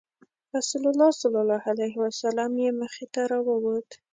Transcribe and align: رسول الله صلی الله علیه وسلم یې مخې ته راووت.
رسول 0.55 0.83
الله 0.91 1.09
صلی 1.21 1.39
الله 1.43 1.63
علیه 1.73 1.95
وسلم 2.03 2.51
یې 2.63 2.69
مخې 2.81 3.05
ته 3.13 3.21
راووت. 3.31 3.89